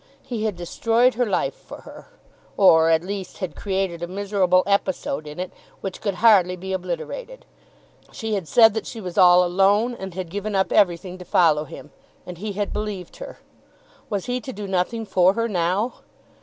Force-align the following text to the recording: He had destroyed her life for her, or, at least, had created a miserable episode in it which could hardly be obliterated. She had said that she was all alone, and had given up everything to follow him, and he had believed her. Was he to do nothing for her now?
He 0.23 0.45
had 0.45 0.55
destroyed 0.55 1.13
her 1.13 1.27
life 1.27 1.53
for 1.53 1.81
her, 1.81 2.07
or, 2.57 2.89
at 2.89 3.03
least, 3.03 3.37
had 3.37 3.55
created 3.55 4.01
a 4.01 4.07
miserable 4.07 4.63
episode 4.65 5.27
in 5.27 5.39
it 5.39 5.51
which 5.81 6.01
could 6.01 6.15
hardly 6.15 6.55
be 6.55 6.73
obliterated. 6.73 7.45
She 8.11 8.33
had 8.33 8.47
said 8.47 8.73
that 8.73 8.87
she 8.87 8.99
was 8.99 9.15
all 9.19 9.43
alone, 9.43 9.93
and 9.93 10.15
had 10.15 10.31
given 10.31 10.55
up 10.55 10.71
everything 10.71 11.19
to 11.19 11.23
follow 11.25 11.65
him, 11.65 11.91
and 12.25 12.39
he 12.39 12.53
had 12.53 12.73
believed 12.73 13.17
her. 13.17 13.41
Was 14.09 14.25
he 14.25 14.41
to 14.41 14.51
do 14.51 14.65
nothing 14.65 15.05
for 15.05 15.33
her 15.35 15.47
now? 15.47 15.93